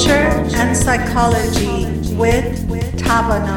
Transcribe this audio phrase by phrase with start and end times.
[0.00, 1.84] Culture and Psychology
[2.16, 2.56] with
[2.96, 3.54] Tavana.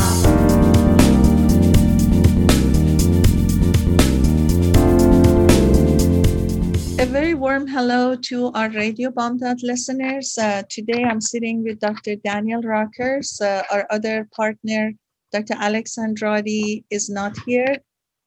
[6.99, 10.37] A very warm hello to our Radio Bamdad listeners.
[10.37, 12.17] Uh, today I'm sitting with Dr.
[12.17, 13.39] Daniel Rockers.
[13.39, 14.91] Uh, our other partner,
[15.31, 15.55] Dr.
[15.57, 17.77] Alex Andrade, is not here.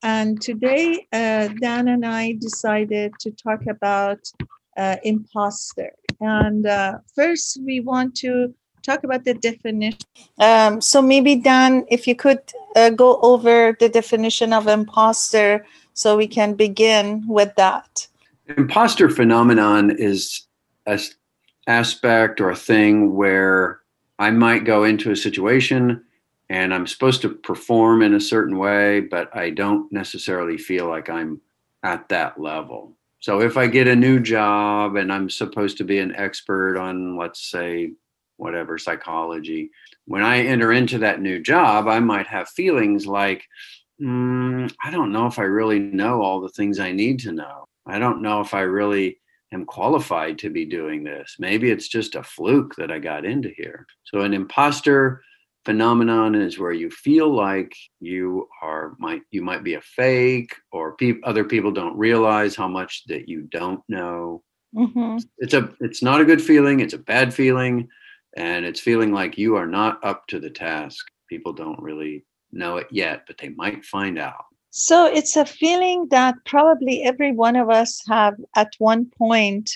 [0.02, 4.20] And today, uh, Dan and I decided to talk about
[4.78, 5.92] uh, imposter.
[6.20, 10.00] And uh, first, we want to talk about the definition.
[10.38, 12.40] Um, so maybe Dan, if you could
[12.76, 18.06] uh, go over the definition of imposter, so we can begin with that.
[18.46, 20.46] Imposter phenomenon is
[20.86, 21.00] a
[21.66, 23.80] aspect or a thing where
[24.18, 26.04] I might go into a situation
[26.48, 31.10] and I'm supposed to perform in a certain way, but I don't necessarily feel like
[31.10, 31.40] I'm
[31.82, 32.96] at that level.
[33.26, 37.16] So if I get a new job and I'm supposed to be an expert on,
[37.16, 37.90] let's say,
[38.36, 39.72] whatever psychology,
[40.04, 43.44] when I enter into that new job, I might have feelings like,
[44.00, 47.64] mm, I don't know if I really know all the things I need to know.
[47.84, 49.18] I don't know if I really
[49.52, 51.34] am qualified to be doing this.
[51.40, 53.88] Maybe it's just a fluke that I got into here.
[54.04, 55.20] So an imposter
[55.66, 60.94] phenomenon is where you feel like you are might you might be a fake or
[60.94, 64.42] pe- other people don't realize how much that you don't know.
[64.74, 65.18] Mm-hmm.
[65.38, 67.88] it's a it's not a good feeling it's a bad feeling
[68.36, 71.04] and it's feeling like you are not up to the task.
[71.28, 74.44] People don't really know it yet but they might find out.
[74.70, 79.70] So it's a feeling that probably every one of us have at one point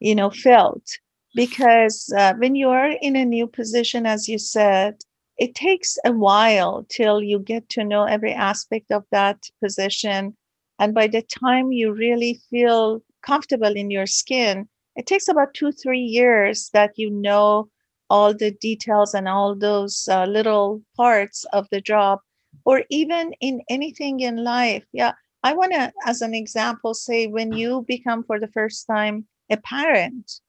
[0.00, 0.86] you know felt
[1.34, 4.96] because uh, when you are in a new position as you said
[5.40, 10.36] it takes a while till you get to know every aspect of that position.
[10.78, 15.72] And by the time you really feel comfortable in your skin, it takes about two,
[15.72, 17.70] three years that you know
[18.10, 22.18] all the details and all those uh, little parts of the job,
[22.66, 24.84] or even in anything in life.
[24.92, 25.12] Yeah,
[25.42, 29.56] I want to, as an example, say when you become for the first time a
[29.56, 30.40] parent,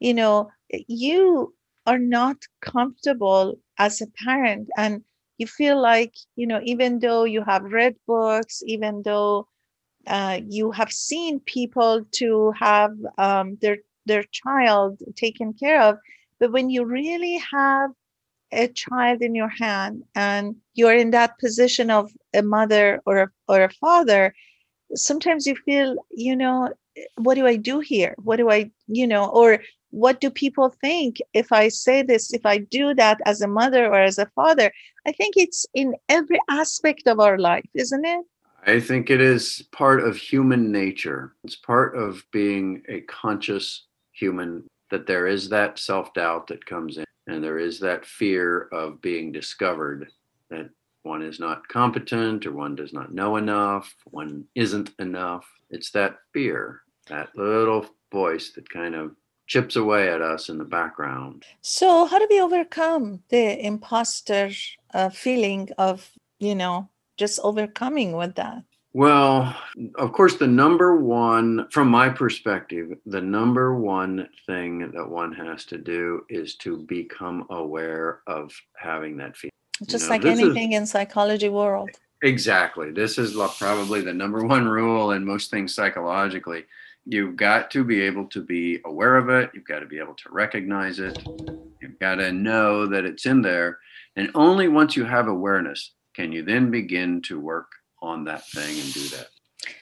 [0.00, 0.50] you know,
[0.88, 1.54] you
[1.86, 4.68] are not comfortable as a parent.
[4.76, 5.02] And
[5.40, 9.48] you feel like you know even though you have read books even though
[10.06, 15.96] uh, you have seen people to have um, their their child taken care of
[16.38, 17.90] but when you really have
[18.52, 23.28] a child in your hand and you're in that position of a mother or a,
[23.48, 24.34] or a father
[24.94, 26.68] sometimes you feel you know
[27.16, 28.14] what do i do here?
[28.18, 32.46] What do i you know or what do people think if I say this, if
[32.46, 34.72] I do that as a mother or as a father?
[35.06, 38.24] I think it's in every aspect of our life, isn't it?
[38.66, 41.34] I think it is part of human nature.
[41.44, 46.98] It's part of being a conscious human that there is that self doubt that comes
[46.98, 50.08] in, and there is that fear of being discovered
[50.50, 50.68] that
[51.02, 55.46] one is not competent or one does not know enough, one isn't enough.
[55.70, 59.12] It's that fear, that little voice that kind of
[59.50, 61.44] chips away at us in the background.
[61.60, 64.50] So, how do we overcome the imposter
[64.94, 68.62] uh, feeling of, you know, just overcoming with that?
[68.92, 69.54] Well,
[69.96, 75.64] of course, the number one, from my perspective, the number one thing that one has
[75.66, 79.50] to do is to become aware of having that feeling.
[79.86, 81.90] Just you know, like anything is, in psychology world.
[82.22, 82.92] Exactly.
[82.92, 86.64] This is probably the number one rule in most things psychologically
[87.06, 89.50] You've got to be able to be aware of it.
[89.54, 91.18] You've got to be able to recognize it.
[91.80, 93.78] You've got to know that it's in there.
[94.16, 97.70] And only once you have awareness can you then begin to work
[98.02, 99.28] on that thing and do that.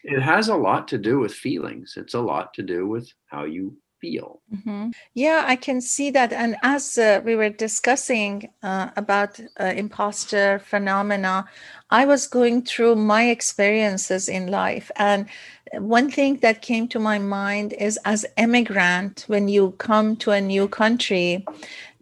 [0.04, 3.44] It has a lot to do with feelings, it's a lot to do with how
[3.44, 4.40] you feel.
[4.54, 4.90] Mm-hmm.
[5.14, 6.32] Yeah, I can see that.
[6.32, 11.46] And as uh, we were discussing uh, about uh, imposter phenomena,
[11.90, 14.90] I was going through my experiences in life.
[14.96, 15.26] And
[15.74, 20.40] one thing that came to my mind is as immigrant when you come to a
[20.40, 21.44] new country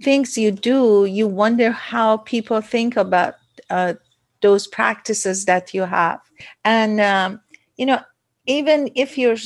[0.03, 3.35] things you do you wonder how people think about
[3.71, 3.95] uh,
[4.43, 6.21] those practices that you have
[6.65, 7.41] and um,
[7.77, 8.01] you know
[8.47, 9.37] even if you're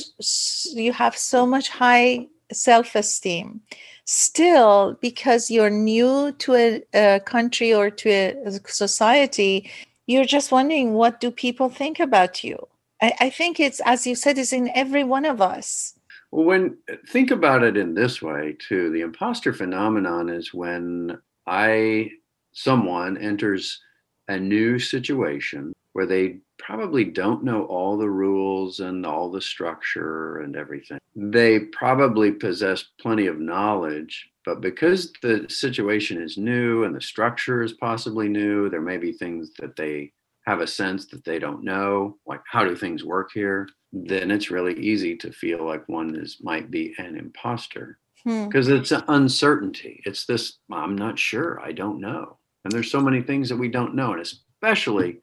[0.73, 3.61] you have so much high self-esteem.
[4.05, 9.69] Still because you're new to a, a country or to a society
[10.11, 12.57] you're just wondering what do people think about you?
[13.01, 15.93] I, I think it's, as you said, is in every one of us.
[16.31, 16.77] Well, when
[17.07, 21.17] think about it in this way too, the imposter phenomenon is when
[21.47, 22.11] I
[22.53, 23.79] someone enters
[24.27, 30.39] a new situation where they probably don't know all the rules and all the structure
[30.39, 30.99] and everything.
[31.15, 37.61] They probably possess plenty of knowledge, But because the situation is new and the structure
[37.61, 40.13] is possibly new, there may be things that they
[40.45, 44.49] have a sense that they don't know, like how do things work here, then it's
[44.49, 48.75] really easy to feel like one is might be an imposter because hmm.
[48.75, 50.01] it's an uncertainty.
[50.05, 52.37] It's this I'm not sure, I don't know.
[52.63, 55.19] And there's so many things that we don't know, and especially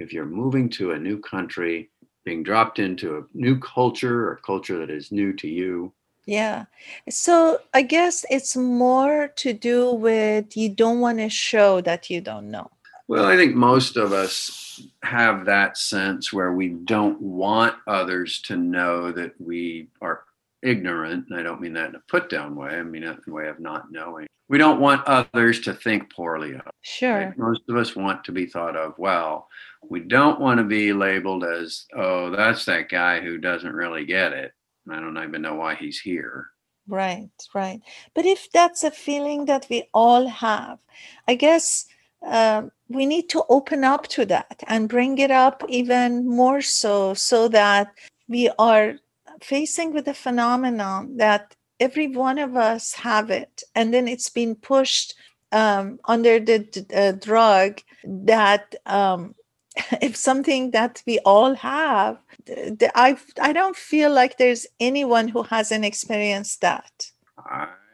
[0.00, 1.90] if you're moving to a new country,
[2.24, 5.92] being dropped into a new culture or culture that is new to you.
[6.26, 6.64] Yeah.
[7.08, 12.20] So I guess it's more to do with you don't want to show that you
[12.20, 12.70] don't know.
[13.08, 18.56] Well, I think most of us have that sense where we don't want others to
[18.56, 20.22] know that we are
[20.62, 21.26] ignorant.
[21.28, 23.48] And I don't mean that in a put down way, I mean in a way
[23.48, 24.26] of not knowing.
[24.50, 26.62] We don't want others to think poorly of.
[26.82, 27.26] Sure.
[27.26, 27.38] Right?
[27.38, 29.46] Most of us want to be thought of well.
[29.88, 34.32] We don't want to be labeled as, oh, that's that guy who doesn't really get
[34.32, 34.52] it.
[34.90, 36.48] I don't even know why he's here.
[36.88, 37.80] Right, right.
[38.12, 40.80] But if that's a feeling that we all have,
[41.28, 41.86] I guess
[42.26, 47.14] uh, we need to open up to that and bring it up even more so
[47.14, 47.92] so that
[48.26, 48.96] we are
[49.40, 54.54] facing with a phenomenon that every one of us have it and then it's been
[54.54, 55.14] pushed
[55.52, 59.34] um, under the uh, drug that um,
[60.00, 65.42] if something that we all have the, I, I don't feel like there's anyone who
[65.42, 67.10] hasn't experienced that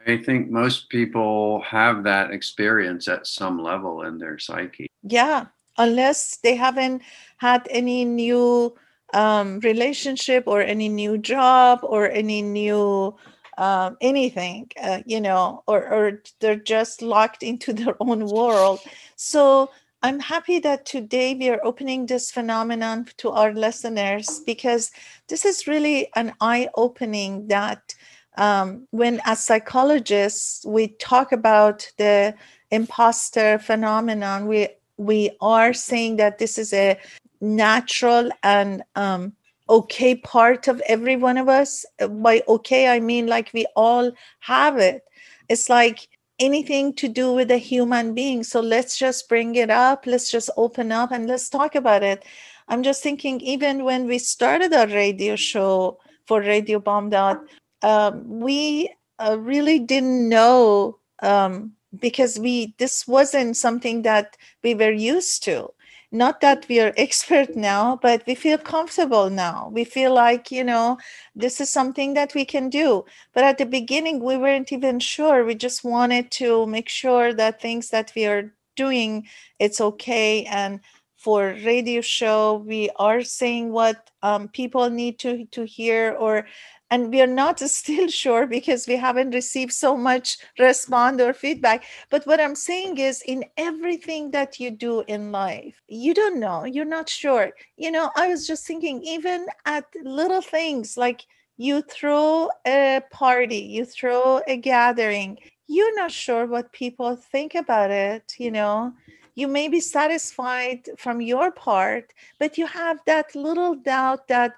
[0.07, 4.89] I think most people have that experience at some level in their psyche.
[5.03, 5.47] Yeah,
[5.77, 7.01] unless they haven't
[7.37, 8.73] had any new
[9.13, 13.15] um, relationship or any new job or any new
[13.57, 18.79] um, anything, uh, you know, or, or they're just locked into their own world.
[19.15, 19.71] So
[20.03, 24.91] I'm happy that today we are opening this phenomenon to our listeners because
[25.27, 27.95] this is really an eye opening that
[28.37, 32.35] um, when as psychologists we talk about the
[32.69, 34.67] imposter phenomenon we
[34.97, 36.99] we are saying that this is a
[37.41, 39.33] natural and um,
[39.69, 41.85] okay part of every one of us.
[41.99, 45.03] By okay i mean like we all have it.
[45.49, 46.07] It's like
[46.39, 48.43] anything to do with a human being.
[48.43, 50.05] So let's just bring it up.
[50.05, 52.25] Let's just open up and let's talk about it.
[52.67, 57.39] I'm just thinking even when we started our radio show for radio Bamdad,
[57.81, 64.91] um, we uh, really didn't know um, because we this wasn't something that we were
[64.91, 65.71] used to
[66.11, 69.69] not that we are expert now but we feel comfortable now.
[69.73, 70.97] We feel like you know
[71.35, 73.05] this is something that we can do.
[73.33, 75.43] But at the beginning we weren't even sure.
[75.45, 79.27] We just wanted to make sure that things that we are doing
[79.59, 80.45] it's okay.
[80.45, 80.79] And
[81.17, 86.45] for radio show we are saying what um, people need to to hear or
[86.89, 91.83] and we are not still sure because we haven't received so much respond or feedback.
[92.09, 96.65] But what i'm saying is in everything that you do in life you don't know
[96.65, 97.51] you're not sure.
[97.77, 101.25] You know i was just thinking even at little things like
[101.57, 105.37] you throw a party you throw a gathering
[105.67, 108.93] you're not sure what people think about it you know?
[109.35, 114.53] You may be satisfied from your part but you have that little doubt that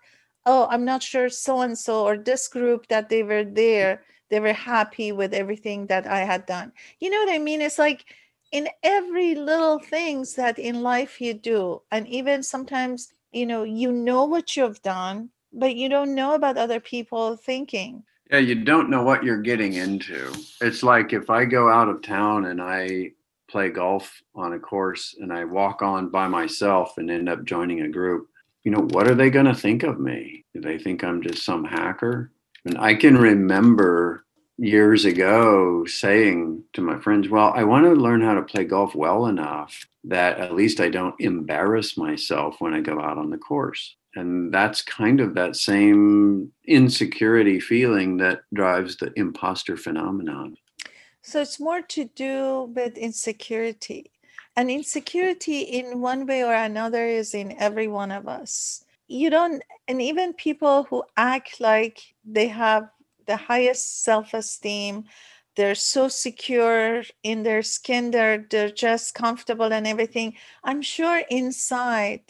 [0.50, 4.40] oh i'm not sure so and so or this group that they were there they
[4.40, 6.72] were happy with everything that i had done.
[7.00, 7.62] You know what i mean?
[7.62, 8.06] It's like
[8.52, 13.92] in every little things that in life you do and even sometimes you know you
[13.92, 18.04] know what you've done but you don't know about other people thinking.
[18.32, 20.34] Yeah you don't know what you're getting into.
[20.62, 23.12] It's like if i go out of town and i
[23.52, 27.82] play golf on a course and i walk on by myself and end up joining
[27.82, 28.30] a group
[28.70, 30.46] you know, what are they going to think of me?
[30.54, 32.32] Do they think I'm just some hacker?
[32.66, 34.24] And I can remember
[34.60, 38.94] years ago saying to my friends, well, I want to learn how to play golf
[38.94, 43.40] well enough that at least I don't embarrass myself when I go out on the
[43.40, 43.96] course.
[44.14, 50.58] And that's kind of that same insecurity feeling that drives the imposter phenomenon.
[51.24, 54.12] So it's more to do with insecurity
[54.56, 58.84] and insecurity in one way or another is in every one of us.
[59.08, 62.90] You don't and even people who act like they have
[63.26, 65.06] the highest self-esteem
[65.56, 72.22] they're so secure in their skin they're they're just comfortable and everything i'm sure inside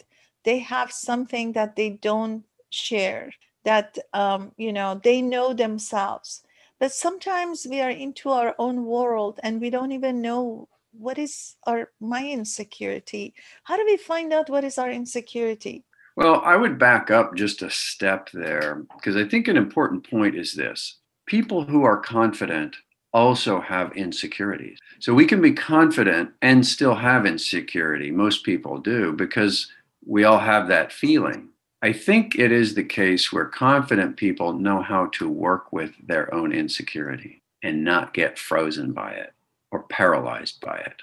[0.44, 3.32] they have something that they don't share
[3.64, 6.42] that um, you know they know themselves.
[6.78, 11.56] But sometimes we are into our own world and we don't even know what is
[11.66, 15.84] our my insecurity how do we find out what is our insecurity
[16.16, 20.34] well i would back up just a step there because i think an important point
[20.34, 22.76] is this people who are confident
[23.12, 24.78] also have insecurities.
[25.00, 28.10] So we can be confident and still have insecurity.
[28.10, 29.70] Most people do because
[30.06, 31.48] we all have that feeling.
[31.82, 36.32] I think it is the case where confident people know how to work with their
[36.34, 39.32] own insecurity and not get frozen by it
[39.70, 41.02] or paralyzed by it.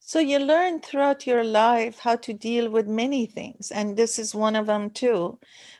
[0.00, 4.34] So you learn throughout your life how to deal with many things, and this is
[4.34, 5.38] one of them too,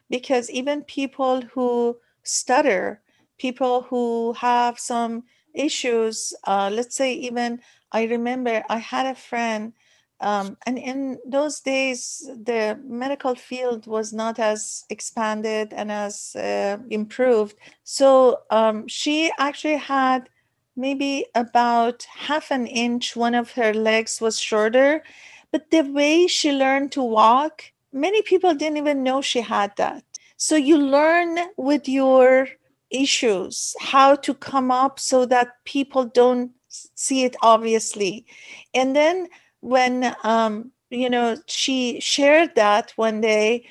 [0.09, 3.03] because even people who stutter,
[3.37, 7.61] people who have some issues, uh, let's say even
[7.93, 9.75] I remember I had a friend,
[10.21, 16.79] um, and in those days the medical field was not as expanded and as uh,
[16.89, 17.57] improved.
[17.83, 20.31] So um, she actually had
[20.77, 25.03] maybe about half an inch one of her legs was shorter
[25.53, 30.05] but the way she learned to walk many people didn't even know she had that.
[30.37, 32.49] So you learn with your
[32.91, 38.27] issues how to come up so that people don't see it obviously.
[38.75, 39.29] And then
[39.61, 43.67] when um, you know she shared that one day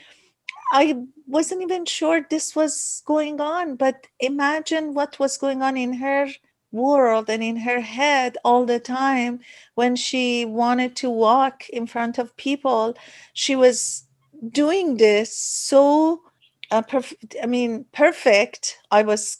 [0.73, 0.95] i
[1.27, 6.27] wasn't even sure this was going on but imagine what was going on in her
[6.73, 9.39] world and in her head all the time
[9.75, 12.95] when she wanted to walk in front of people
[13.33, 14.03] she was
[14.51, 16.21] doing this so
[16.71, 19.37] uh, perf- i mean perfect i was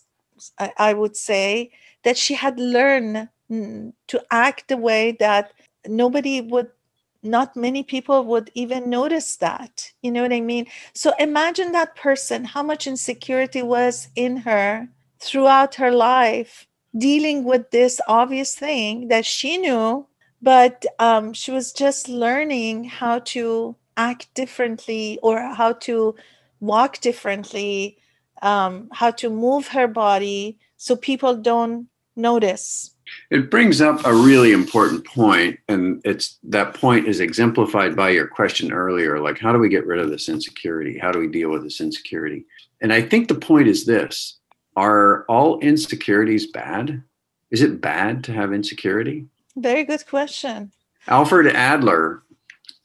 [0.60, 1.72] I, I would say
[2.04, 3.30] that she had learned
[4.08, 5.54] to act the way that
[5.88, 6.70] nobody would
[7.22, 10.68] not many people would even notice that you know what i mean?
[10.94, 17.72] So imagine that person how much insecurity was in her throughout her life dealing with
[17.72, 20.08] this obvious thing that she knew,
[20.42, 26.16] but um, she was just learning how to act differently or how to
[26.60, 27.98] walk differently,
[28.42, 32.92] um, how to move her body so people don't notice.
[33.30, 38.28] It brings up a really important point, and it's that point is exemplified by your
[38.28, 39.20] question earlier.
[39.20, 40.98] Like, how do we get rid of this insecurity?
[40.98, 42.46] How do we deal with this insecurity?
[42.82, 44.40] And I think the point is this
[44.76, 47.04] are all insecurities bad?
[47.52, 49.26] Is it bad to have insecurity?
[49.56, 50.72] Very good question.
[51.08, 52.24] Alfred Adler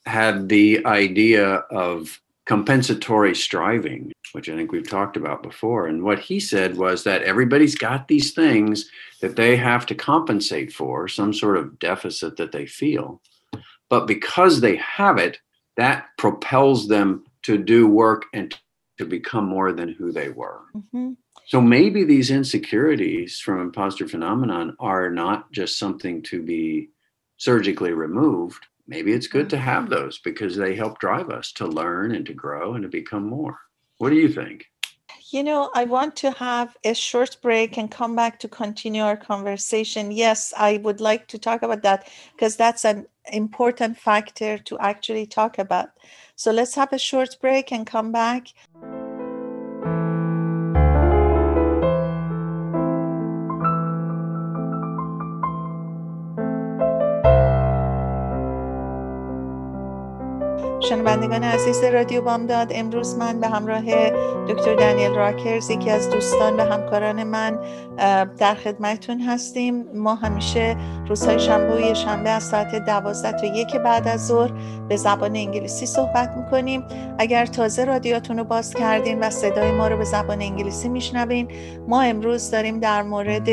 [0.06, 5.86] had the idea of compensatory striving, which I think we've talked about before.
[5.86, 8.90] And what he said was that everybody's got these things
[9.20, 13.20] that they have to compensate for, some sort of deficit that they feel.
[13.90, 15.38] But because they have it,
[15.76, 18.56] that propels them to do work and
[18.98, 20.60] to become more than who they were.
[20.74, 21.12] Mm-hmm.
[21.48, 26.90] So maybe these insecurities from imposter phenomenon are not just something to be
[27.38, 28.66] surgically removed.
[28.86, 29.94] Maybe it's good to have mm-hmm.
[29.94, 33.58] those because they help drive us to learn and to grow and to become more.
[33.96, 34.66] What do you think?
[35.30, 39.16] You know, I want to have a short break and come back to continue our
[39.16, 40.12] conversation.
[40.12, 45.24] Yes, I would like to talk about that because that's an important factor to actually
[45.24, 45.88] talk about.
[46.36, 48.48] So let's have a short break and come back.
[61.08, 64.10] شنوندگان عزیز رادیو بامداد امروز من به همراه
[64.48, 67.58] دکتر دانیل راکرز یکی از دوستان و همکاران من
[68.38, 69.84] در خدمتتون هستیم.
[69.94, 70.76] ما همیشه
[71.08, 74.52] روزهای شنبه و شنبه از ساعت دوازده تا یک بعد از ظهر
[74.88, 76.84] به زبان انگلیسی صحبت می‌کنیم.
[77.18, 81.48] اگر تازه رادیاتون رو باز کردین و صدای ما رو به زبان انگلیسی میشنوین
[81.88, 83.48] ما امروز داریم در مورد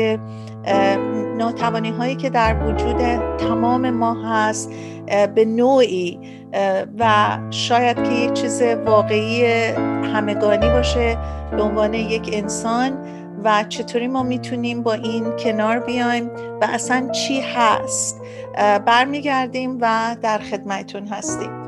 [1.36, 2.96] ناتوانی هایی که در وجود
[3.36, 4.72] تمام ما هست
[5.34, 6.18] به نوعی
[6.98, 9.44] و شاید که یک چیز واقعی
[10.14, 11.18] همگانی باشه
[11.50, 12.92] به عنوان یک انسان
[13.44, 18.20] و چطوری ما می‌تونیم با این کنار بیایم و اصلا چی هست؟
[18.86, 21.65] برمیگردیم و در خدمتون هستیم.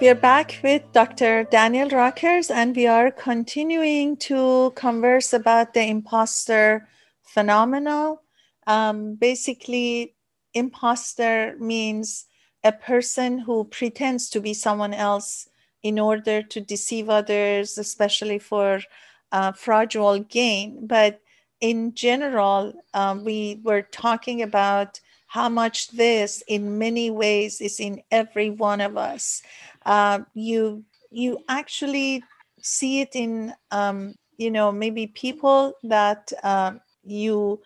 [0.00, 1.42] We are back with Dr.
[1.42, 6.86] Daniel Rockers, and we are continuing to converse about the imposter
[7.24, 8.18] phenomenon.
[8.68, 10.14] Um, basically,
[10.54, 12.26] imposter means
[12.62, 15.48] a person who pretends to be someone else
[15.82, 18.80] in order to deceive others, especially for
[19.32, 20.86] uh, fraudulent gain.
[20.86, 21.20] But
[21.60, 28.02] in general, um, we were talking about how much this, in many ways, is in
[28.10, 29.42] every one of us.
[29.88, 32.22] Uh, you you actually
[32.60, 36.72] see it in um, you know maybe people that uh,
[37.04, 37.60] you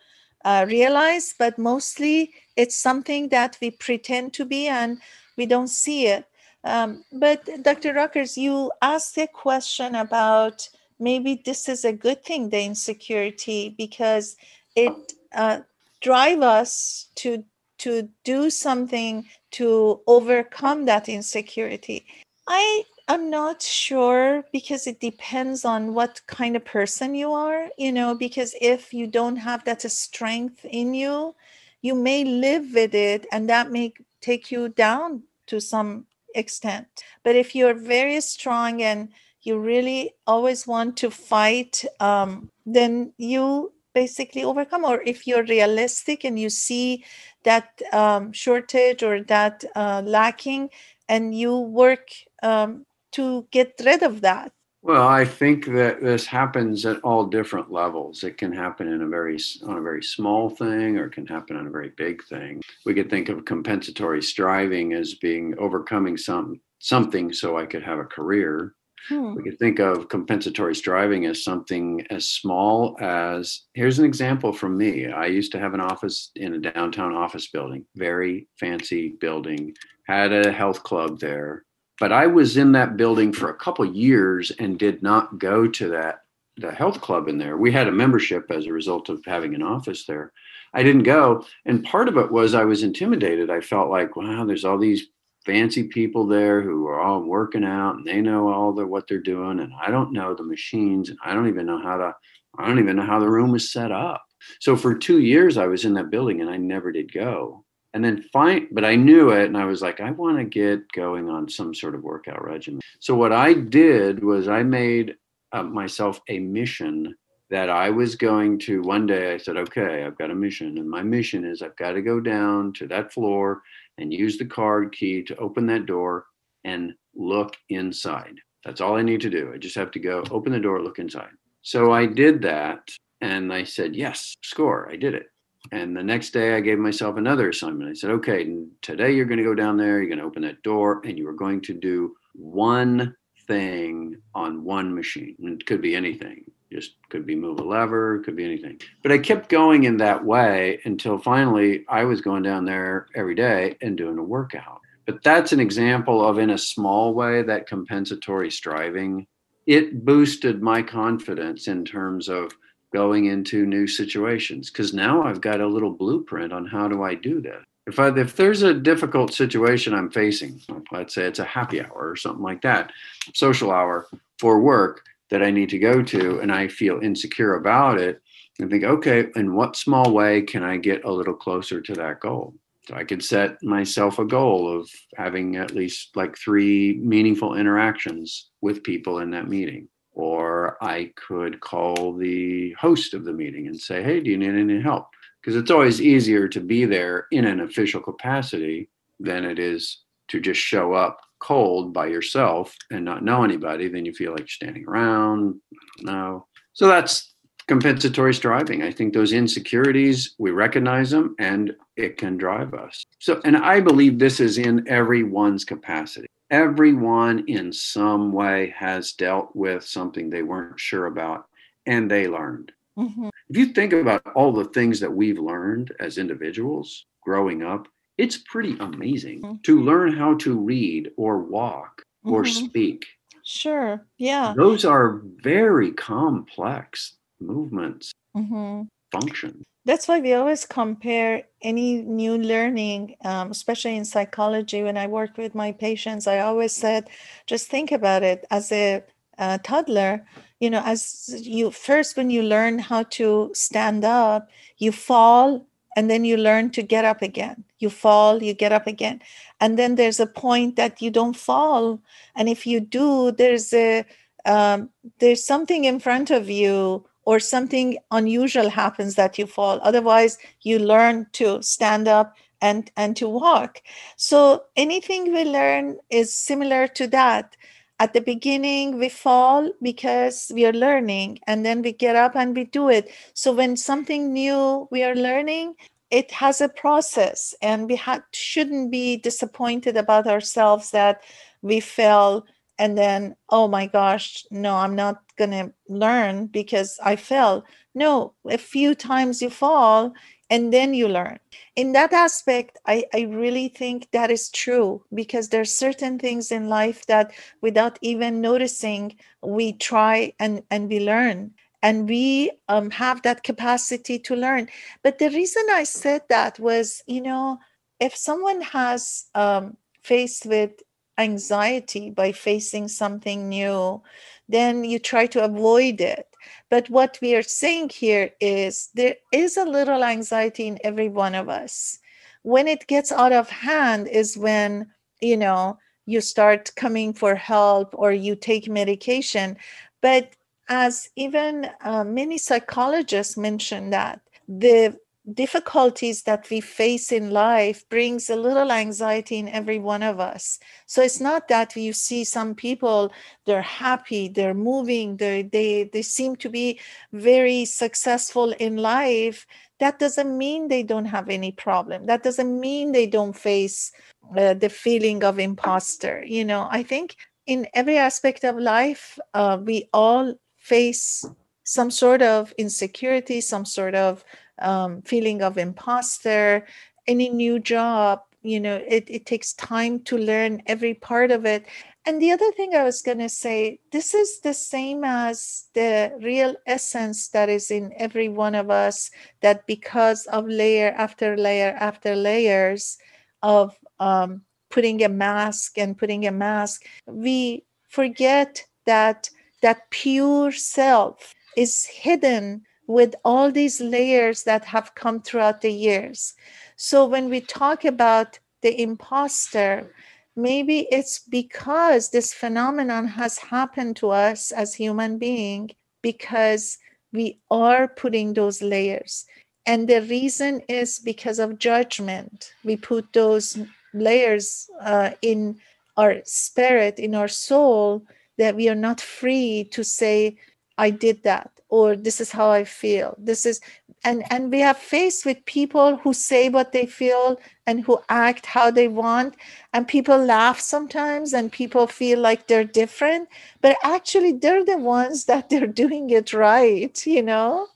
[0.45, 4.99] uh, realize, but mostly it's something that we pretend to be and
[5.37, 6.26] we don't see it.
[6.64, 7.93] Um, but Dr.
[7.95, 10.69] Rockers, you asked a question about
[11.00, 14.37] maybe this is a good thing, the insecurity, because
[14.76, 14.93] it
[15.35, 15.61] uh,
[16.00, 17.45] drive us to
[17.83, 22.07] to do something to overcome that insecurity.
[22.47, 27.93] I am not sure because it depends on what kind of person you are, you
[27.93, 31.35] know, because if you don't have that strength in you,
[31.83, 36.87] you may live with it and that may take you down to some extent.
[37.25, 39.09] But if you're very strong and
[39.43, 44.85] you really always want to fight, um, then you basically overcome.
[44.85, 47.05] Or if you're realistic and you see
[47.45, 50.71] that um, shortage or that uh, lacking,
[51.09, 52.09] and you work
[52.43, 54.52] um, to get rid of that.
[54.85, 58.25] Well, I think that this happens at all different levels.
[58.25, 61.57] It can happen in a very on a very small thing, or it can happen
[61.57, 62.61] on a very big thing.
[62.85, 68.00] We could think of compensatory striving as being overcoming some something so I could have
[68.00, 68.75] a career.
[69.08, 69.34] Hmm.
[69.34, 74.76] We could think of compensatory striving as something as small as here's an example from
[74.76, 75.08] me.
[75.08, 79.75] I used to have an office in a downtown office building, very fancy building,
[80.06, 81.65] had a health club there.
[81.99, 85.88] But I was in that building for a couple years and did not go to
[85.88, 86.21] that
[86.56, 87.56] the health club in there.
[87.56, 90.32] We had a membership as a result of having an office there.
[90.75, 91.45] I didn't go.
[91.65, 93.50] And part of it was I was intimidated.
[93.50, 95.06] I felt like, wow, there's all these
[95.45, 99.19] fancy people there who are all working out and they know all the what they're
[99.19, 102.15] doing and I don't know the machines and I don't even know how to
[102.59, 104.23] I don't even know how the room is set up.
[104.61, 107.65] So for 2 years I was in that building and I never did go.
[107.95, 110.91] And then fine but I knew it and I was like I want to get
[110.93, 112.81] going on some sort of workout regimen.
[113.00, 115.17] So what I did was I made
[115.52, 117.15] uh, myself a mission
[117.50, 120.89] that I was going to one day I said okay I've got a mission and
[120.89, 123.63] my mission is I've got to go down to that floor
[123.99, 126.26] and use the card key to open that door
[126.65, 128.35] and look inside.
[128.65, 129.52] That's all I need to do.
[129.52, 131.31] I just have to go open the door, look inside.
[131.63, 132.89] So I did that
[133.21, 134.89] and I said, yes, score.
[134.91, 135.26] I did it.
[135.71, 137.91] And the next day I gave myself another assignment.
[137.91, 140.63] I said, okay, today you're going to go down there, you're going to open that
[140.63, 143.15] door, and you are going to do one
[143.47, 145.37] thing on one machine.
[145.39, 148.80] And it could be anything just could be move a lever, could be anything.
[149.02, 153.35] But I kept going in that way until finally I was going down there every
[153.35, 154.80] day and doing a workout.
[155.06, 159.26] But that's an example of, in a small way, that compensatory striving.
[159.67, 162.52] It boosted my confidence in terms of
[162.93, 167.15] going into new situations because now I've got a little blueprint on how do I
[167.15, 167.63] do this.
[167.87, 170.61] If I if there's a difficult situation I'm facing,
[170.93, 172.93] let's say it's a happy hour or something like that,
[173.35, 174.06] social hour
[174.39, 178.21] for work, that I need to go to and I feel insecure about it
[178.58, 182.21] and think, okay, in what small way can I get a little closer to that
[182.21, 182.54] goal?
[182.86, 188.50] So I could set myself a goal of having at least like three meaningful interactions
[188.60, 189.88] with people in that meeting.
[190.12, 194.54] Or I could call the host of the meeting and say, hey, do you need
[194.54, 195.06] any help?
[195.40, 200.40] Because it's always easier to be there in an official capacity than it is to
[200.40, 204.49] just show up cold by yourself and not know anybody, then you feel like you're
[204.49, 205.61] standing around.
[206.00, 206.47] No.
[206.73, 207.35] So that's
[207.67, 208.83] compensatory striving.
[208.83, 213.05] I think those insecurities, we recognize them and it can drive us.
[213.19, 216.28] So, and I believe this is in everyone's capacity.
[216.50, 221.47] Everyone in some way has dealt with something they weren't sure about
[221.87, 222.71] and they learned.
[222.97, 223.31] Mm-hmm.
[223.49, 227.89] If you think about all the things that we've learned as individuals growing up,
[228.23, 229.56] it's pretty amazing mm-hmm.
[229.65, 232.67] to learn how to read or walk or mm-hmm.
[232.67, 233.04] speak.
[233.45, 234.06] Sure.
[234.17, 234.54] Yeah.
[234.56, 238.82] Those are very complex movements, mm-hmm.
[239.11, 239.65] functions.
[239.85, 244.85] That's why we always compare any new learning, um, especially in psychology.
[244.85, 247.11] When I work with my patients, I always said,
[247.49, 249.02] just think about it as a,
[249.39, 250.25] a toddler.
[250.61, 256.11] You know, as you first, when you learn how to stand up, you fall and
[256.11, 257.65] then you learn to get up again.
[257.78, 259.21] You fall, you get up again.
[259.61, 262.00] And then there's a point that you don't fall.
[262.35, 264.05] And if you do, there's a
[264.45, 269.78] um, there's something in front of you or something unusual happens that you fall.
[269.83, 273.83] Otherwise, you learn to stand up and and to walk.
[274.17, 277.57] So anything we learn is similar to that.
[277.99, 282.57] At the beginning, we fall because we are learning, and then we get up and
[282.57, 283.11] we do it.
[283.35, 285.75] So when something new we are learning,
[286.11, 291.23] it has a process, and we ha- shouldn't be disappointed about ourselves that
[291.63, 292.45] we fell
[292.78, 298.33] and then oh my gosh no i'm not going to learn because i fell no
[298.50, 300.13] a few times you fall
[300.52, 301.38] and then you learn.
[301.76, 306.69] In that aspect I, I really think that is true because there's certain things in
[306.69, 311.52] life that without even noticing we try and and we learn.
[311.84, 314.69] And we um, have that capacity to learn.
[315.02, 317.58] But the reason i said that was you know
[318.00, 320.73] if someone has um, faced with
[321.19, 324.02] anxiety by facing something new,
[324.49, 326.26] then you try to avoid it.
[326.73, 331.35] But what we are saying here is there is a little anxiety in every one
[331.35, 331.99] of us.
[332.45, 337.91] When it gets out of hand, is when, you know, you start coming for help
[337.93, 339.58] or you take medication.
[340.00, 340.35] But
[340.71, 344.97] as even uh, many psychologists mention that the
[345.35, 350.58] difficulties that we face in life brings a little anxiety in every one of us.
[350.87, 353.13] So it's not that you see some people
[353.47, 356.80] they're happy they're moving they they they seem to be
[357.13, 359.47] very successful in life.
[359.78, 362.06] That doesn't mean they don't have any problem.
[362.06, 363.93] That doesn't mean they don't face
[364.37, 366.25] uh, the feeling of imposter.
[366.26, 371.25] You know i think in every aspect of life uh, we all face
[371.65, 374.25] some sort of insecurity some sort of
[374.63, 376.67] um, feeling of imposter,
[377.07, 381.67] any new job, you know, it, it takes time to learn every part of it.
[382.05, 386.13] And the other thing I was going to say, this is the same as the
[386.21, 391.77] real essence that is in every one of us, that because of layer after layer
[391.79, 392.99] after layers
[393.43, 401.33] of um, putting a mask and putting a mask, we forget that that pure self
[401.57, 406.34] is hidden with all these layers that have come throughout the years.
[406.76, 409.95] So when we talk about the imposter,
[410.34, 415.71] maybe it's because this phenomenon has happened to us as human being
[416.02, 416.78] because
[417.12, 419.26] we are putting those layers.
[419.64, 422.52] And the reason is because of judgment.
[422.64, 423.58] We put those
[423.95, 425.58] layers uh, in
[425.97, 428.04] our spirit, in our soul,
[428.38, 430.38] that we are not free to say,
[430.78, 433.17] I did that or this is how i feel.
[433.19, 433.61] This is
[434.04, 438.45] and and we have faced with people who say what they feel and who act
[438.47, 439.37] how they want
[439.73, 443.28] and people laugh sometimes and people feel like they're different
[443.63, 447.67] but actually they're the ones that they're doing it right you know?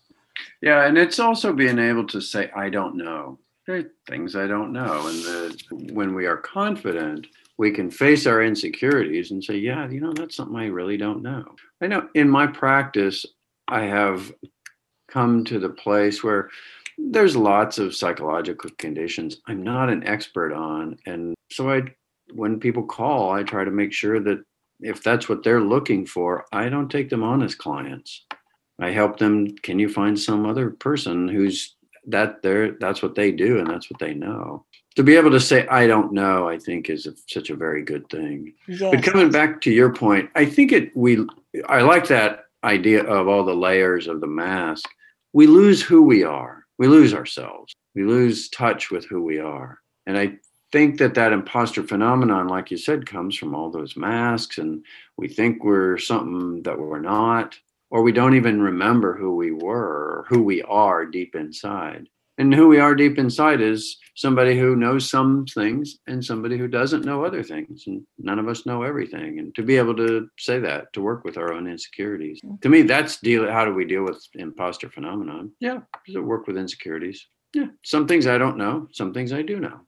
[0.61, 3.39] Yeah and it's also being able to say i don't know.
[3.67, 7.27] There are things i don't know and the, when we are confident
[7.59, 11.23] we can face our insecurities and say yeah you know that's something i really don't
[11.23, 11.45] know.
[11.81, 13.25] I know in my practice
[13.69, 14.33] I have
[15.09, 16.51] come to the place where
[16.99, 20.99] there's lots of psychological conditions I'm not an expert on.
[21.07, 21.83] And so I,
[22.33, 24.43] when people call, I try to make sure that
[24.81, 28.25] if that's what they're looking for, I don't take them on as clients.
[28.79, 29.57] I help them.
[29.57, 31.77] Can you find some other person who's
[32.07, 34.65] that they're that's what they do and that's what they know.
[34.95, 37.83] To be able to say I don't know, I think is a, such a very
[37.83, 38.55] good thing.
[38.67, 38.95] Yes.
[38.95, 41.27] But coming back to your point, I think it we
[41.69, 44.89] I like that idea of all the layers of the mask,
[45.33, 46.67] we lose who we are.
[46.79, 47.75] We lose ourselves.
[47.95, 49.79] We lose touch with who we are.
[50.07, 50.37] And I
[50.73, 54.85] think that that imposter phenomenon, like you said, comes from all those masks, and
[55.17, 57.57] we think we're something that we're not,
[57.91, 62.55] or we don't even remember who we were or who we are deep inside and
[62.55, 67.05] who we are deep inside is somebody who knows some things and somebody who doesn't
[67.05, 67.85] know other things.
[67.87, 69.39] And none of us know everything.
[69.39, 72.41] And to be able to say that to work with our own insecurities.
[72.63, 75.53] To me that's deal how do we deal with imposter phenomenon?
[75.61, 75.81] Yeah.
[76.09, 77.27] To work with insecurities.
[77.55, 77.67] Yeah.
[77.83, 79.81] Some things i don't know some things i do know.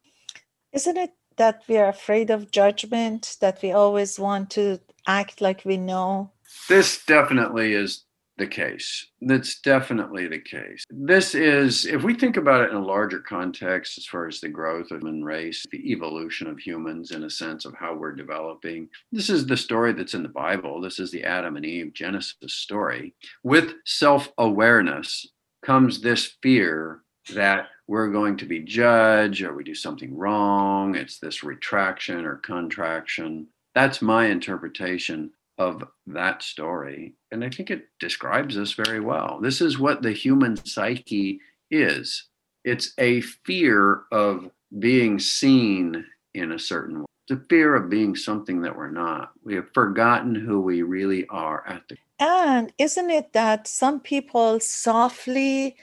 [0.72, 5.64] Isn't it that we are afraid of judgment that we always want to act like
[5.64, 6.32] we know?
[6.68, 8.04] This definitely is
[8.38, 9.06] the case.
[9.20, 10.84] That's definitely the case.
[10.90, 14.48] This is, if we think about it in a larger context, as far as the
[14.48, 18.88] growth of human race, the evolution of humans in a sense of how we're developing,
[19.12, 20.80] this is the story that's in the Bible.
[20.80, 23.14] This is the Adam and Eve Genesis story.
[23.42, 25.26] With self awareness
[25.64, 27.02] comes this fear
[27.34, 30.94] that we're going to be judged or we do something wrong.
[30.94, 33.48] It's this retraction or contraction.
[33.74, 37.14] That's my interpretation of that story.
[37.32, 39.40] And I think it describes us very well.
[39.42, 41.40] This is what the human psyche
[41.70, 42.28] is
[42.64, 47.06] it's a fear of being seen in a certain way.
[47.28, 49.32] The fear of being something that we're not.
[49.42, 54.58] We have forgotten who we really are at the and isn't it that some people
[54.60, 55.76] softly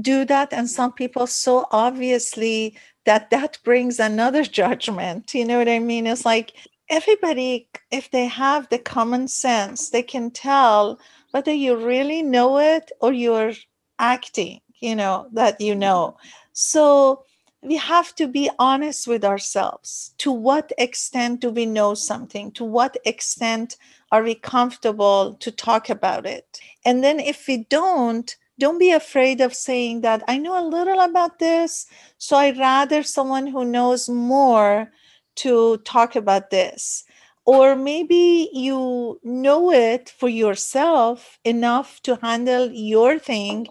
[0.00, 5.68] do that and some people so obviously that that brings another judgment you know what
[5.68, 6.52] i mean it's like
[6.88, 10.98] everybody if they have the common sense they can tell
[11.30, 13.52] whether you really know it or you're
[13.98, 15.80] acting you know that you mm-hmm.
[15.80, 16.16] know.
[16.52, 17.24] So
[17.62, 20.12] we have to be honest with ourselves.
[20.18, 22.50] To what extent do we know something?
[22.52, 23.76] To what extent
[24.10, 26.60] are we comfortable to talk about it?
[26.84, 31.00] And then if we don't don't be afraid of saying that i know a little
[31.00, 31.86] about this
[32.18, 34.92] so i'd rather someone who knows more
[35.36, 37.04] to talk about this
[37.44, 43.66] or maybe you know it for yourself enough to handle your thing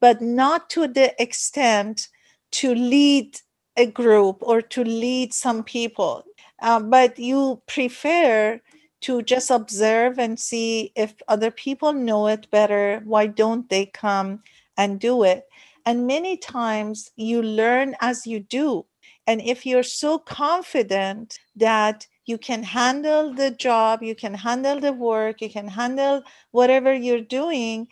[0.00, 2.08] but not to the extent
[2.52, 3.40] to lead
[3.76, 6.24] a group or to lead some people
[6.62, 8.60] uh, but you prefer
[9.02, 13.00] to just observe and see if other people know it better.
[13.04, 14.42] Why don't they come
[14.76, 15.44] and do it?
[15.84, 18.86] And many times you learn as you do.
[19.26, 24.92] And if you're so confident that you can handle the job, you can handle the
[24.92, 27.88] work, you can handle whatever you're doing,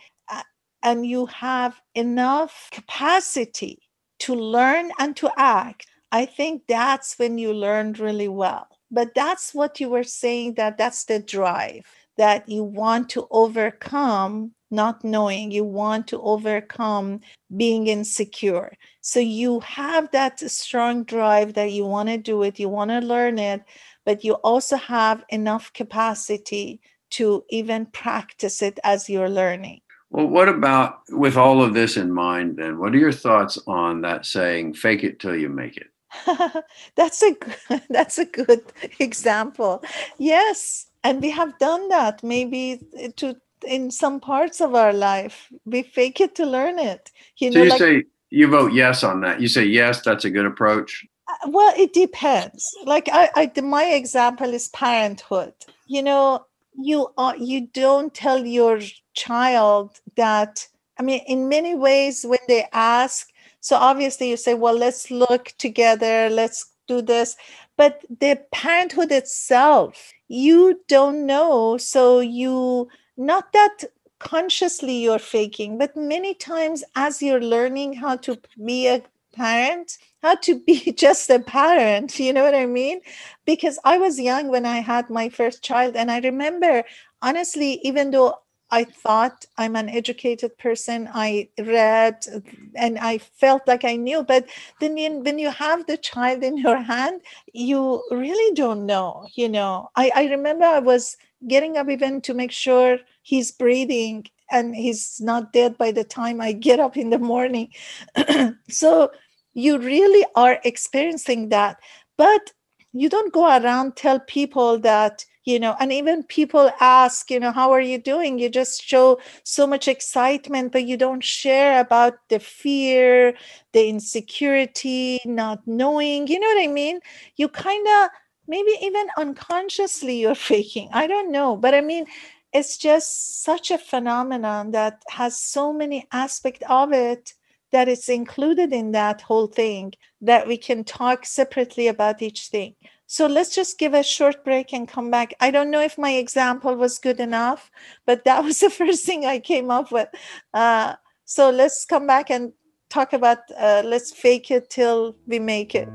[0.83, 3.79] and you have enough capacity
[4.21, 8.69] to learn and to act, I think that's when you learn really well.
[8.91, 11.85] But that's what you were saying that that's the drive
[12.17, 15.51] that you want to overcome not knowing.
[15.51, 17.21] You want to overcome
[17.57, 18.73] being insecure.
[19.01, 23.01] So you have that strong drive that you want to do it you want to
[23.01, 23.63] learn it
[24.05, 29.81] but you also have enough capacity to even practice it as you're learning.
[30.11, 32.79] Well what about with all of this in mind then?
[32.79, 35.89] What are your thoughts on that saying fake it till you make it
[36.97, 37.35] that's a
[37.91, 38.63] that's a good
[38.99, 39.83] example.
[40.19, 42.25] Yes and we have done that.
[42.25, 47.11] Maybe uh, to in some parts of our life we fake it to learn it
[47.39, 50.25] you so know you like, say you vote yes on that you say yes that's
[50.25, 55.55] a good approach uh, well it depends like I, I my example is parenthood
[55.87, 56.47] you know
[56.77, 58.81] you are you don't tell your
[59.15, 60.67] child that
[60.99, 63.29] i mean in many ways when they ask
[63.65, 67.35] so obviously you say, well, let's look together, let's do this.
[67.79, 71.79] But the parenthood itself, you don't know.
[71.79, 73.85] So you, not that
[74.19, 79.03] consciously you're faking, but many times as you're learning how to be a
[79.35, 83.01] parent, how to be just a parent, you know what I mean?
[83.45, 85.97] Because I was young when I had my first child.
[85.97, 86.85] And I remember,
[87.21, 88.39] honestly, even though
[88.71, 91.09] I thought I'm an educated person.
[91.15, 92.27] I read
[92.75, 94.25] and I felt like I knew.
[94.25, 94.47] But
[94.81, 97.21] then when you have the child in your hand,
[97.53, 99.29] you really don't know.
[99.35, 101.17] You know, I, I remember I was
[101.49, 106.41] getting up even to make sure he's breathing and he's not dead by the time
[106.41, 107.73] I get up in the morning.
[108.69, 109.11] so
[109.55, 111.79] you really are experiencing that.
[112.17, 112.53] But
[112.93, 117.53] you don't go around tell people that you know and even people ask you know
[117.53, 122.15] how are you doing you just show so much excitement but you don't share about
[122.31, 123.35] the fear
[123.73, 127.01] the insecurity not knowing you know what i mean
[127.37, 128.09] you kind of
[128.47, 132.07] maybe even unconsciously you're faking i don't know but i mean
[132.53, 137.35] it's just such a phenomenon that has so many aspects of it
[137.73, 142.75] that it's included in that whole thing that we can talk separately about each thing
[143.07, 145.35] so let's just give a short break and come back.
[145.41, 147.71] I don't know if my example was good enough,
[148.07, 150.09] but that was the first thing I came up with.
[150.53, 152.53] Uh, so let's come back and
[152.91, 155.89] talk about uh, let's fake it till we make it.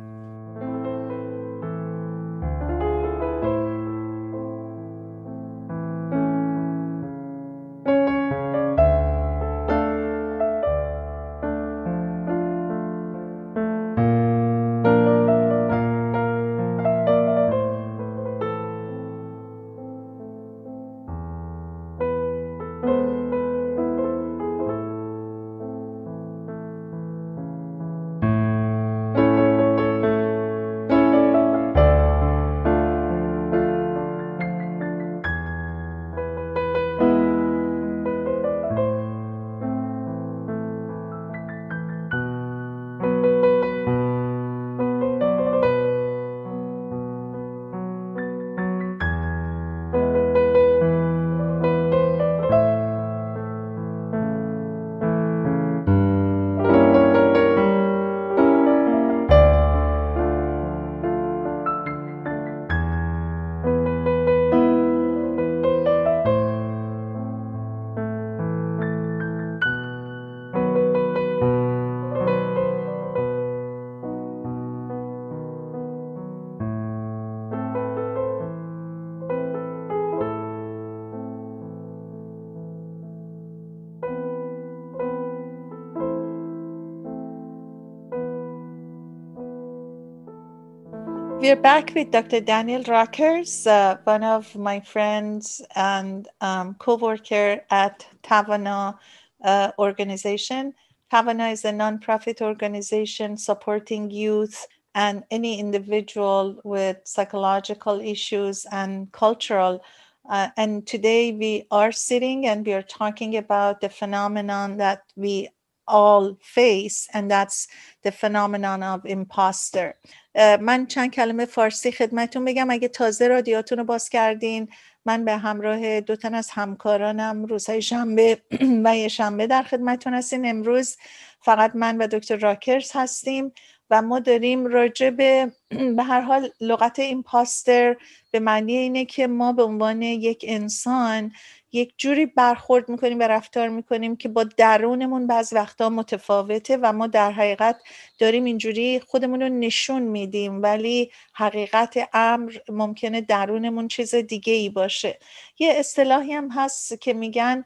[91.49, 92.41] We're back with Dr.
[92.41, 98.99] Daniel Rockers, uh, one of my friends and um, co-worker at Tavana
[99.43, 100.75] uh, organization.
[101.11, 109.81] Tavana is a nonprofit organization supporting youth and any individual with psychological issues and cultural.
[110.29, 115.49] Uh, and today we are sitting and we are talking about the phenomenon that we
[115.87, 117.67] all face and that's
[118.03, 119.95] the phenomenon of imposter
[120.39, 122.69] من چند کلمه فارسی خدمتون بگم.
[122.69, 124.67] اگه تازه رادیاتون رو باز کردین
[125.05, 128.41] من به همراه دو تن از همکارانم روزهای شنبه
[128.85, 130.45] و یه شنبه در خدمتون هستیم.
[130.45, 130.97] امروز
[131.41, 133.51] فقط من و دکتر راکرز هستیم
[133.89, 135.51] و ما داریم راجع به
[135.97, 137.95] به هر حال لغت ایمپاستر
[138.31, 141.31] به معنی اینه که ما به عنوان یک انسان
[141.71, 147.07] یک جوری برخورد می‌کنیم و رفتار می‌کنیم که با درونمون بعض وقتا متفاوته و ما
[147.07, 147.81] در حقیقت
[148.19, 150.61] داریم اینجوری خودمون رو نشون میدیم.
[150.61, 155.19] ولی حقیقت امر ممکنه درونمون چیز دیگه ای باشه.
[155.59, 157.65] یه اصطلاحی هم هست که میگن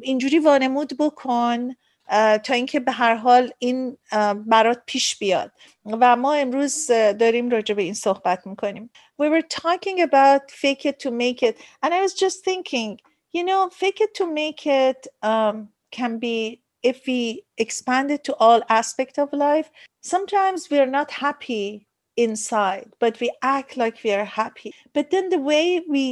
[0.00, 1.74] اینجوری وانمود بکن
[2.43, 3.97] تا اینکه به هر حال این
[4.45, 5.51] برات پیش بیاد
[5.85, 8.89] و ما امروز داریم راجع به این صحبت میکنیم
[9.21, 12.99] we were talking about fake it to make it and i was just thinking
[13.33, 15.55] you know fake it to make it um,
[15.97, 17.21] can be if we
[17.57, 19.69] expand it to all aspect of life
[20.01, 21.65] sometimes we're not happy
[22.17, 25.65] inside but we act like we are happy but then the way
[25.95, 26.05] we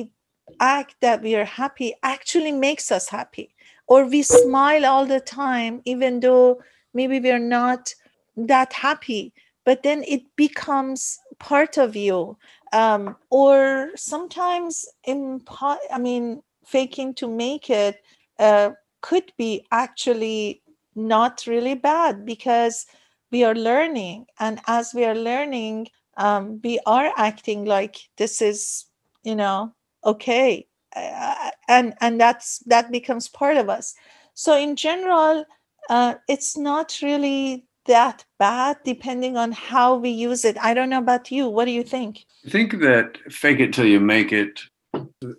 [0.59, 3.47] act that we are happy actually makes us happy
[3.86, 6.60] or we smile all the time even though
[6.94, 7.94] maybe we're not
[8.36, 9.32] that happy
[9.64, 12.36] but then it becomes part of you.
[12.72, 18.02] Um, or sometimes impo- i mean faking to make it
[18.40, 18.70] uh,
[19.00, 20.60] could be actually
[20.96, 22.86] not really bad because
[23.30, 24.26] we are learning.
[24.40, 28.86] And as we are learning um, we are acting like this is
[29.24, 29.72] you know
[30.04, 33.94] okay and and that's that becomes part of us.
[34.34, 35.44] So in general
[35.90, 40.56] uh, it's not really that bad depending on how we use it.
[40.58, 41.48] I don't know about you.
[41.48, 42.24] What do you think?
[42.46, 44.60] I think that fake it till you make it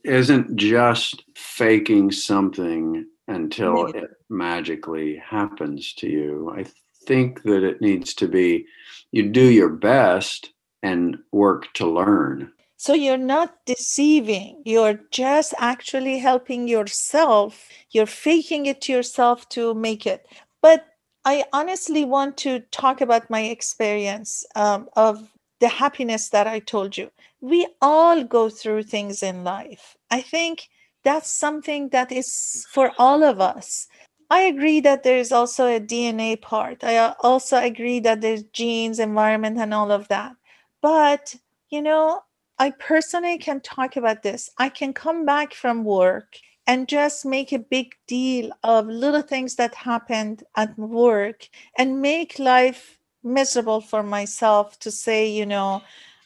[0.04, 6.54] isn't just faking something until it magically happens to you.
[6.56, 6.66] I
[7.06, 8.66] think that it needs to be
[9.12, 10.52] you do your best
[10.84, 17.70] and work to learn so you're not deceiving, you're just actually helping yourself.
[17.92, 20.28] You're faking it to yourself to make it.
[20.62, 20.86] But
[21.24, 26.98] I honestly want to talk about my experience um, of the happiness that I told
[26.98, 27.12] you.
[27.42, 29.96] We all go through things in life.
[30.12, 30.70] I think
[31.04, 33.88] that's something that is for all of us.
[34.30, 36.84] I agree that there is also a DNA part.
[36.84, 40.34] I also agree that there's genes, environment, and all of that.
[40.82, 41.36] But,
[41.70, 42.22] you know,
[42.58, 44.50] I personally can talk about this.
[44.58, 49.56] I can come back from work and just make a big deal of little things
[49.56, 51.48] that happened at work
[51.78, 55.82] and make life miserable for myself to say, you know,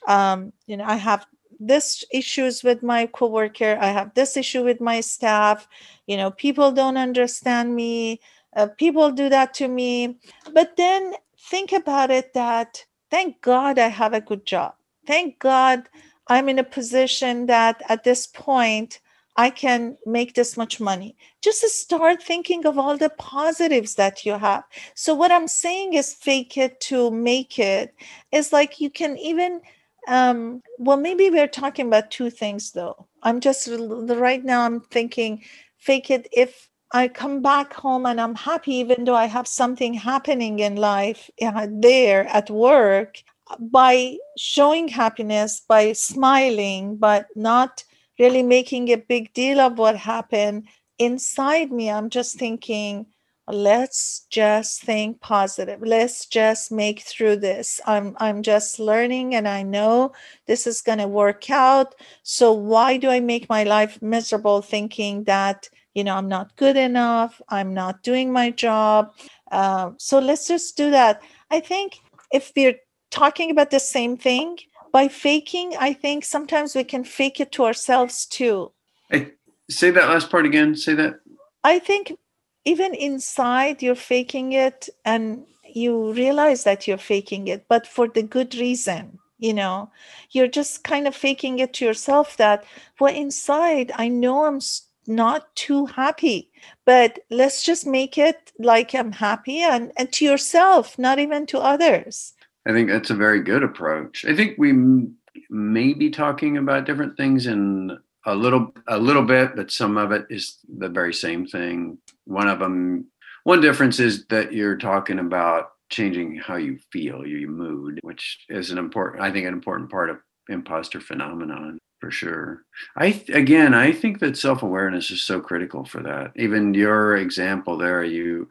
[0.08, 1.26] um, you know, I have
[1.60, 5.68] this issues with my coworker, I have this issue with my staff,
[6.08, 8.22] you know, people don't understand me,
[8.56, 10.20] uh, people do that to me.
[10.54, 14.74] But then think about it that thank God I have a good job.
[15.06, 15.90] Thank God
[16.30, 19.02] I'm in a position that at this point,
[19.36, 21.16] I can make this much money.
[21.42, 24.64] Just start thinking of all the positives that you have.
[24.96, 27.96] So, what I'm saying is fake it to make it.
[28.32, 29.62] Is like you can even,
[30.08, 33.08] um, well, maybe we're talking about two things though.
[33.24, 35.44] I'm just right now, I'm thinking
[35.78, 39.94] fake it if I come back home and I'm happy, even though I have something
[39.94, 43.24] happening in life uh, there at work
[43.58, 47.84] by showing happiness, by smiling, but not
[48.20, 50.68] really making a big deal of what happened,
[51.00, 53.06] inside me, I'm just thinking,
[53.48, 55.82] let's just think positive.
[55.82, 57.82] Let's just make through this.
[57.86, 60.12] I'm I'm just learning and I know
[60.46, 61.96] this is going to work out.
[62.24, 66.78] So why do I make my life miserable thinking that, you know, I'm not good
[66.78, 69.14] enough, I'm not doing my job.
[69.52, 71.24] Uh, so let's just do that.
[71.50, 72.00] I think
[72.32, 72.76] if we're
[73.10, 74.58] talking about the same thing.
[74.92, 78.72] By faking i think sometimes we can fake it to ourselves too.
[79.12, 79.34] Hey,
[79.70, 81.20] say that last part again say that.
[81.64, 82.18] I think
[82.66, 88.24] even inside you're faking it and you realize that you're faking it but for the
[88.24, 89.90] good reason you know?
[90.32, 92.64] You're just kind of faking it to yourself that
[93.00, 94.60] well inside i know i'm
[95.08, 96.52] not too happy
[96.86, 101.60] but let's just make it like i'm happy and, and to yourself not even to
[101.60, 102.34] others
[102.70, 104.26] I think that's a very good approach.
[104.26, 105.16] I think we m-
[105.50, 110.12] may be talking about different things in a little a little bit, but some of
[110.12, 111.98] it is the very same thing.
[112.26, 113.08] One of them,
[113.44, 118.70] one difference is that you're talking about changing how you feel, your mood, which is
[118.70, 122.64] an important, I think, an important part of imposter phenomenon for sure.
[122.96, 126.34] I again, I think that self awareness is so critical for that.
[126.36, 128.48] Even your example there, you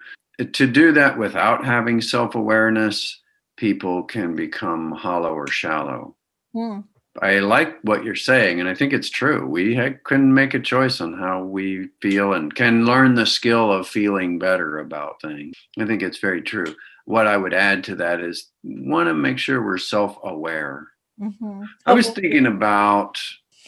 [0.52, 3.20] to do that without having self awareness,
[3.58, 6.14] people can become hollow or shallow.
[6.54, 6.80] Hmm.
[7.20, 9.44] I like what you're saying, and I think it's true.
[9.44, 13.88] We can make a choice on how we feel and can learn the skill of
[13.88, 15.56] feeling better about things.
[15.78, 16.76] I think it's very true.
[17.06, 20.88] What I would add to that is want to make sure we're self aware.
[21.20, 21.64] Mm-hmm.
[21.86, 23.18] I was thinking about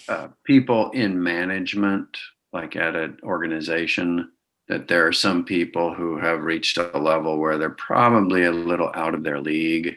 [0.08, 2.16] uh, people in management,
[2.52, 4.30] like at an organization,
[4.70, 8.92] that there are some people who have reached a level where they're probably a little
[8.94, 9.96] out of their league.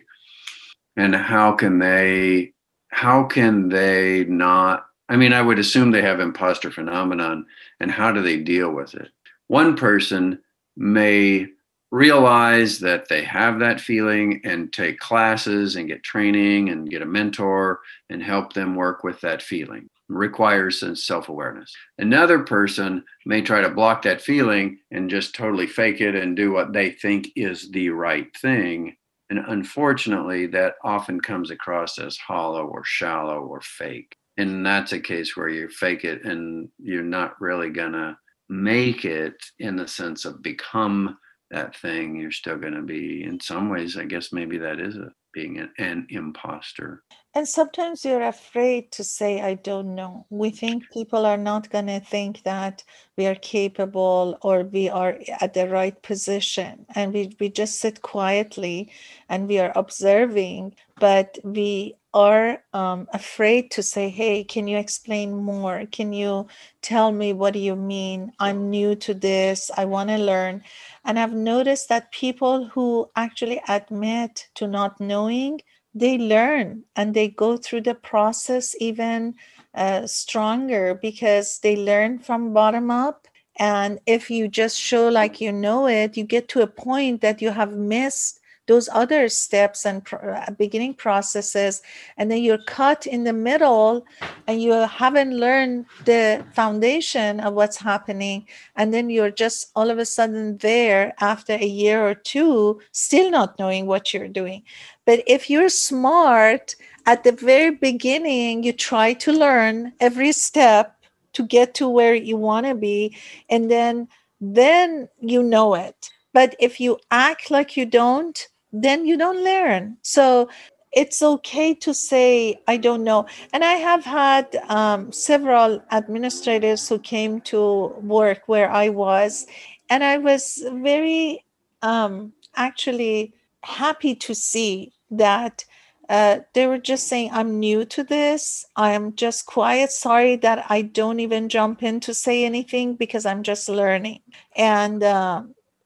[0.97, 2.53] And how can they
[2.93, 7.43] how can they not i mean i would assume they have imposter phenomenon
[7.79, 9.09] and how do they deal with it
[9.47, 10.39] one person
[10.77, 11.47] may
[11.89, 17.05] realize that they have that feeling and take classes and get training and get a
[17.05, 17.79] mentor
[18.11, 23.69] and help them work with that feeling requires some self-awareness another person may try to
[23.69, 27.89] block that feeling and just totally fake it and do what they think is the
[27.89, 28.95] right thing
[29.33, 34.15] and unfortunately, that often comes across as hollow or shallow or fake.
[34.37, 38.15] And that's a case where you fake it and you're not really going to
[38.49, 41.17] make it in the sense of become
[41.49, 42.15] that thing.
[42.15, 45.57] You're still going to be, in some ways, I guess maybe that is a being
[45.57, 47.01] an, an imposter.
[47.35, 50.27] And sometimes you're afraid to say, I don't know.
[50.29, 52.83] We think people are not going to think that
[53.17, 56.85] we are capable or we are at the right position.
[56.93, 58.91] And we, we just sit quietly
[59.29, 65.33] and we are observing, but we are um, afraid to say, Hey, can you explain
[65.33, 65.87] more?
[65.91, 66.45] Can you
[66.83, 68.31] tell me what do you mean?
[68.39, 69.71] I'm new to this.
[69.75, 70.61] I want to learn.
[71.03, 75.61] And I've noticed that people who actually admit to not knowing,
[75.93, 79.35] they learn and they go through the process even
[79.75, 83.27] uh, stronger because they learn from bottom up.
[83.57, 87.41] And if you just show like you know it, you get to a point that
[87.41, 91.81] you have missed those other steps and uh, beginning processes
[92.17, 94.05] and then you're cut in the middle
[94.47, 99.97] and you haven't learned the foundation of what's happening and then you're just all of
[99.97, 104.63] a sudden there after a year or two still not knowing what you're doing.
[105.05, 110.95] But if you're smart at the very beginning you try to learn every step
[111.33, 113.17] to get to where you want to be
[113.49, 114.07] and then
[114.39, 116.09] then you know it.
[116.33, 119.97] But if you act like you don't then you don't learn.
[120.01, 120.49] So
[120.91, 123.25] it's okay to say, I don't know.
[123.51, 129.47] And I have had um, several administrators who came to work where I was,
[129.89, 131.45] and I was very
[131.81, 135.65] um, actually happy to see that.
[136.09, 138.65] Uh, they were just saying, I'm new to this.
[138.75, 139.89] I'm just quiet.
[139.89, 144.19] Sorry that I don't even jump in to say anything because I'm just learning.
[144.55, 145.43] And uh,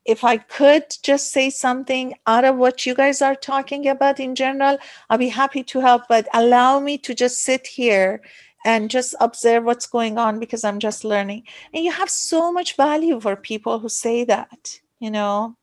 [0.08, 4.36] if I could just say something out of what you guys are talking about in
[4.36, 4.78] general,
[5.10, 6.04] I'll be happy to help.
[6.08, 8.22] But allow me to just sit here
[8.66, 11.44] and just observe what's going on because I'm just learning.
[11.74, 15.58] And you have so much value for people who say that, you know.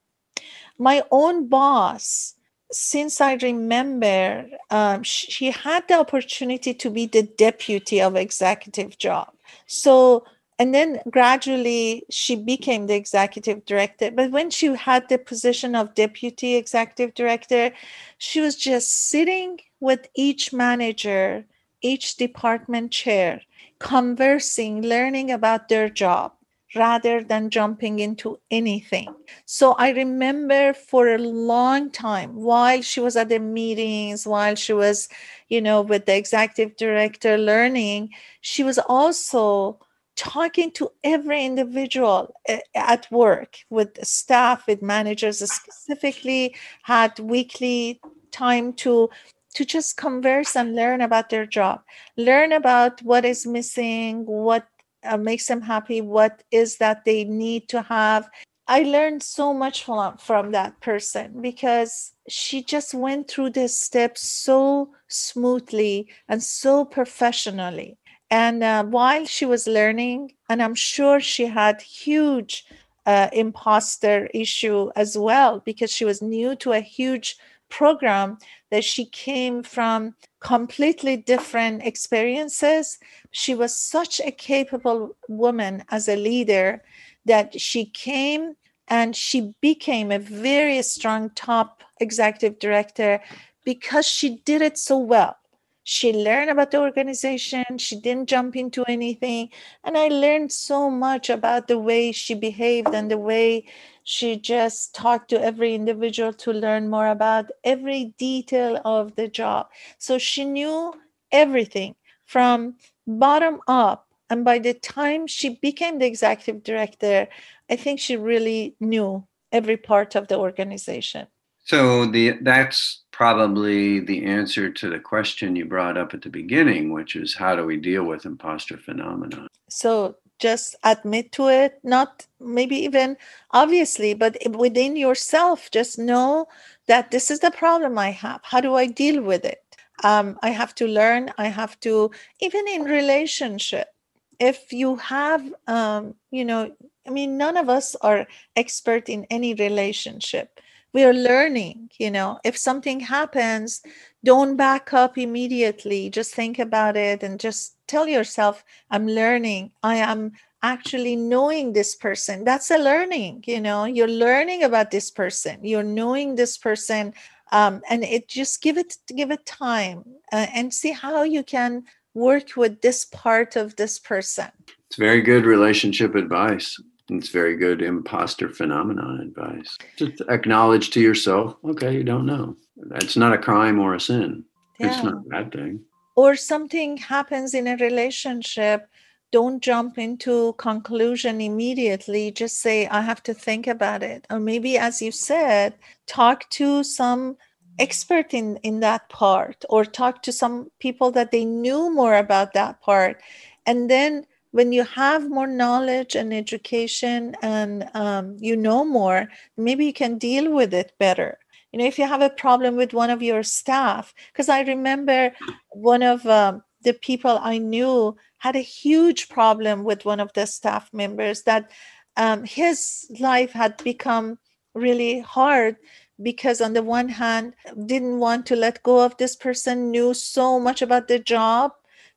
[0.78, 2.34] My own boss,
[2.70, 9.32] since I remember, um, she had the opportunity to be the deputy of executive job.
[9.66, 10.24] So
[10.58, 15.94] and then gradually she became the executive director but when she had the position of
[15.94, 17.72] deputy executive director
[18.18, 21.44] she was just sitting with each manager
[21.82, 23.40] each department chair
[23.78, 26.32] conversing learning about their job
[26.74, 29.14] rather than jumping into anything.
[29.44, 34.72] So I remember for a long time while she was at the meetings, while she
[34.72, 35.08] was,
[35.48, 39.78] you know, with the executive director learning, she was also
[40.16, 48.00] talking to every individual eh, at work with staff with managers specifically had weekly
[48.30, 49.10] time to
[49.54, 51.80] to just converse and learn about their job.
[52.16, 54.66] Learn about what is missing what
[55.04, 58.28] uh, makes them happy what is that they need to have.
[58.66, 64.16] I learned so much from, from that person because she just went through this step
[64.16, 67.98] so smoothly and so professionally
[68.34, 72.66] and uh, while she was learning, and I'm sure she had huge
[73.06, 77.36] uh, imposter issue as well because she was new to a huge
[77.68, 78.38] program
[78.72, 82.98] that she came from completely different experiences.
[83.30, 86.82] She was such a capable woman as a leader
[87.26, 88.56] that she came
[88.88, 93.20] and she became a very strong top executive director
[93.64, 95.36] because she did it so well.
[95.84, 99.50] She learned about the organization, she didn't jump into anything.
[99.84, 103.66] And I learned so much about the way she behaved and the way
[104.02, 109.68] she just talked to every individual to learn more about every detail of the job.
[109.98, 110.94] So she knew
[111.30, 112.76] everything from
[113.06, 114.08] bottom up.
[114.30, 117.28] And by the time she became the executive director,
[117.68, 121.26] I think she really knew every part of the organization.
[121.64, 126.92] So the that's probably the answer to the question you brought up at the beginning,
[126.92, 129.46] which is how do we deal with imposter phenomenon?
[129.68, 133.16] So just admit to it, not maybe even
[133.52, 136.48] obviously, but within yourself, just know
[136.88, 138.40] that this is the problem I have.
[138.42, 139.62] How do I deal with it?
[140.02, 141.30] Um, I have to learn.
[141.38, 142.10] I have to,
[142.40, 143.94] even in relationship,
[144.40, 146.72] if you have, um, you know,
[147.06, 150.58] I mean, none of us are expert in any relationship.
[150.94, 153.82] We are learning, you know, if something happens,
[154.24, 156.08] don't back up immediately.
[156.08, 159.72] Just think about it and just tell yourself, I'm learning.
[159.82, 160.32] I am
[160.62, 162.44] actually knowing this person.
[162.44, 165.64] That's a learning, you know, you're learning about this person.
[165.64, 167.12] You're knowing this person.
[167.52, 171.84] Um, and it just give it give it time uh, and see how you can
[172.14, 174.50] work with this part of this person.
[174.86, 176.80] It's very good relationship advice.
[177.10, 179.76] It's very good imposter phenomenon advice.
[179.96, 182.56] Just acknowledge to yourself, okay, you don't know.
[182.76, 184.44] That's not a crime or a sin.
[184.80, 184.88] Yeah.
[184.88, 185.80] It's not a bad thing.
[186.16, 188.88] Or something happens in a relationship,
[189.32, 192.30] don't jump into conclusion immediately.
[192.30, 194.26] Just say, I have to think about it.
[194.30, 195.74] Or maybe, as you said,
[196.06, 197.36] talk to some
[197.78, 202.52] expert in in that part or talk to some people that they knew more about
[202.52, 203.20] that part
[203.66, 204.24] and then
[204.54, 210.16] when you have more knowledge and education and um, you know more maybe you can
[210.16, 211.38] deal with it better.
[211.72, 215.32] You know if you have a problem with one of your staff because i remember
[215.70, 220.46] one of um, the people i knew had a huge problem with one of the
[220.46, 221.72] staff members that
[222.16, 224.38] um, his life had become
[224.74, 225.74] really hard
[226.22, 227.54] because on the one hand
[227.86, 231.72] didn't want to let go of this person knew so much about the job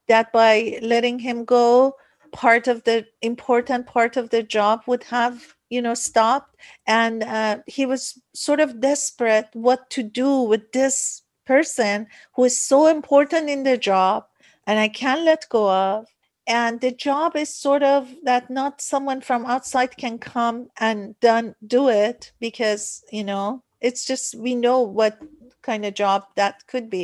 [0.07, 1.95] that by letting him go
[2.31, 6.55] part of the important part of the job would have you know stopped.
[6.85, 12.59] And uh, he was sort of desperate what to do with this person who is
[12.59, 14.25] so important in the job
[14.65, 16.05] and i can't let go of.
[16.45, 21.55] And the job is sort of that not someone from outside can come and done
[21.65, 25.19] do it because you know it's just we know what
[25.67, 27.03] kind of job that could be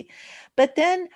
[0.56, 1.08] but then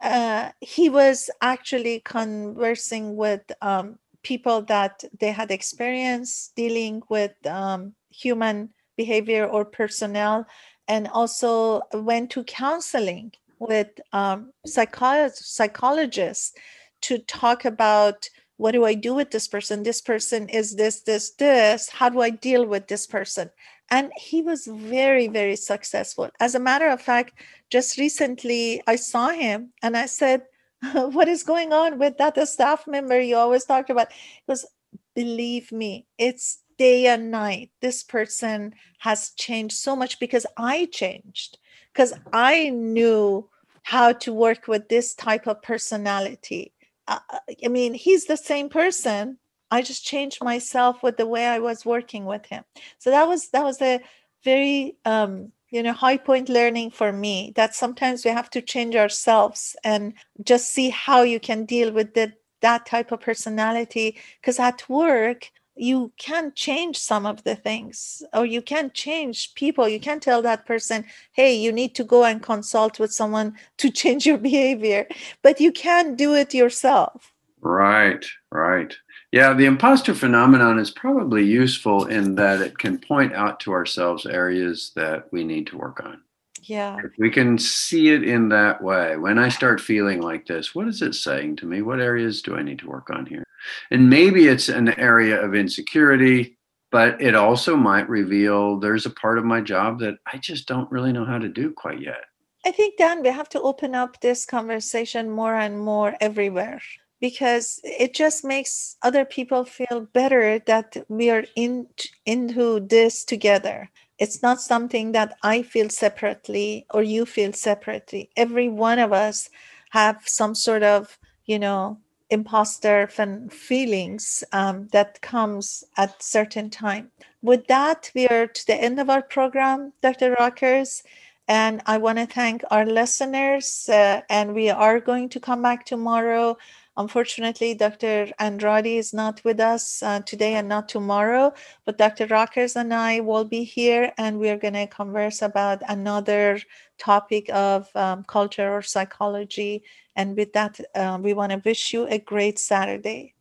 [0.00, 7.94] uh, he was actually conversing with um, people that they had experience dealing with um,
[8.10, 10.46] human behavior or personnel
[10.88, 16.52] and also went to counseling with um, psycholo- psychologists
[17.00, 19.84] to talk about what do I do with this person?
[19.84, 21.88] This person is this, this, this.
[21.88, 23.50] How do I deal with this person?
[23.90, 26.30] And he was very, very successful.
[26.40, 27.34] As a matter of fact,
[27.70, 30.42] just recently I saw him and I said,
[30.92, 34.08] What is going on with that staff member you always talked about?
[34.46, 34.66] Goes,
[35.14, 37.70] Believe me, it's day and night.
[37.80, 41.58] This person has changed so much because I changed,
[41.92, 43.48] because I knew
[43.82, 46.72] how to work with this type of personality.
[47.06, 47.18] Uh,
[47.64, 49.38] I mean, he's the same person,
[49.70, 52.64] I just changed myself with the way I was working with him.
[52.98, 54.00] So that was that was a
[54.44, 58.96] very um, you know high point learning for me that sometimes we have to change
[58.96, 64.16] ourselves and just see how you can deal with the, that type of personality.
[64.40, 65.50] Because at work
[65.80, 69.88] you can change some of the things or you can change people.
[69.88, 73.90] You can tell that person hey you need to go and consult with someone to
[74.00, 75.06] change your behavior
[75.42, 77.32] but you can't do it yourself.
[77.60, 78.96] Right right
[79.30, 84.24] yeah, the imposter phenomenon is probably useful in that it can point out to ourselves
[84.24, 86.22] areas that we need to work on.
[86.62, 86.96] Yeah.
[87.04, 89.16] If we can see it in that way.
[89.16, 91.82] When I start feeling like this, what is it saying to me?
[91.82, 93.44] What areas do I need to work on here?
[93.90, 96.56] And maybe it's an area of insecurity,
[96.90, 100.90] but it also might reveal there's a part of my job that I just don't
[100.90, 102.24] really know how to do quite yet.
[102.64, 106.80] I think, Dan, we have to open up this conversation more and more everywhere
[107.20, 111.86] because it just makes other people feel better that we are in
[112.26, 118.30] into this together it's not something that I feel separately or you feel separately.
[118.36, 119.48] Every one of us
[119.90, 121.98] have some sort of, you know,
[122.30, 127.10] imposter and feelings um, that comes at certain time.
[127.42, 130.34] With that, we are to the end of our program, Dr.
[130.38, 131.04] Rockers.
[131.46, 133.88] And I want to thank our listeners.
[133.88, 136.58] Uh, and we are going to come back tomorrow
[136.97, 138.31] Unfortunately, Dr.
[138.37, 141.51] Andrade is not with us uh, today and not tomorrow,
[141.85, 142.27] but Dr.
[142.27, 146.59] Rockers and I will be here and we're going to converse about another
[146.99, 149.83] topic of um, culture or psychology.
[150.15, 153.33] And with that, uh, we want to wish you a great Saturday.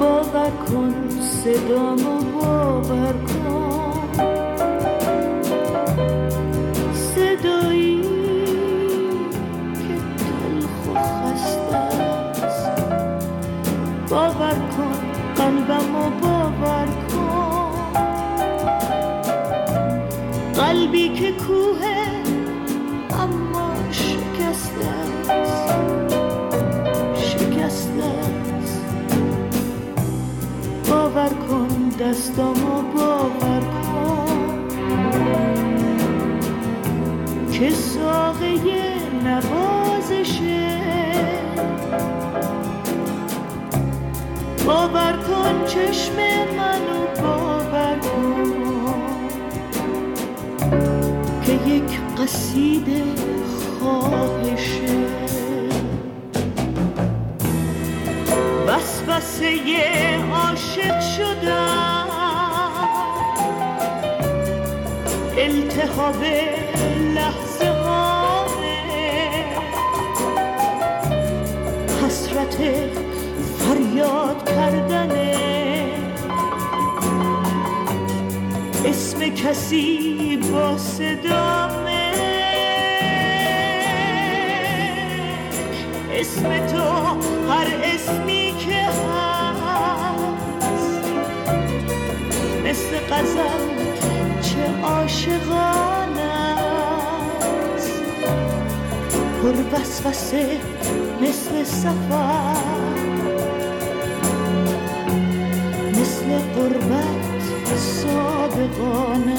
[0.00, 3.73] باور کن صدامو باور کن
[31.99, 34.67] دستامو باور کن
[37.51, 38.55] که ساقه
[39.23, 40.81] نوازشه
[44.65, 46.15] باور کن چشم
[46.57, 48.51] منو باور کن
[51.45, 53.03] که یک قصیده
[53.79, 55.04] خواهشه.
[59.15, 62.07] وسوسه عاشق شدم.
[65.37, 66.23] التهاب
[67.15, 67.75] لحظه
[72.05, 72.57] حسرت
[73.59, 75.35] فریاد کردنه.
[78.85, 82.11] اسم کسی با صدامه؟
[86.13, 89.85] اسم تو هر اسمی که هست.
[92.65, 93.59] مثل قزل
[94.41, 96.21] چه عاشقانه
[97.75, 98.01] است.
[99.41, 100.59] پر وسوسه
[101.21, 102.55] مثل سفر.
[105.91, 109.35] مثل قربت صادقانه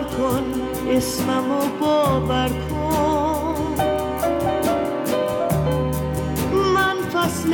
[0.00, 0.44] باور کن
[0.88, 3.74] اسممو باور کن.
[6.74, 7.50] من فصل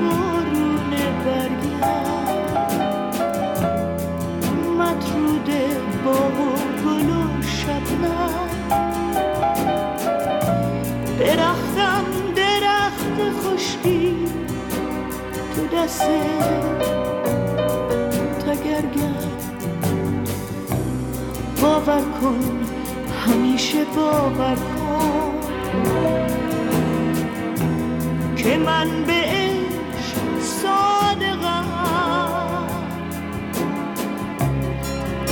[0.00, 0.86] بارون
[1.24, 1.86] برگم.
[4.78, 5.48] مطرود
[6.04, 6.18] با
[7.42, 8.30] شبنم.
[11.18, 12.04] درختم
[12.36, 14.16] درخت خشکی
[15.54, 16.10] تو دست
[21.66, 22.60] باور کن
[23.26, 25.32] همیشه باور کن
[28.36, 31.66] که من به عشق صادقم.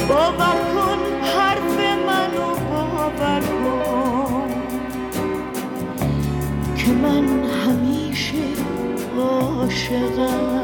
[0.09, 4.51] باور کن حرف منو باور کن
[6.77, 8.45] که من همیشه
[9.19, 10.64] عاشقم.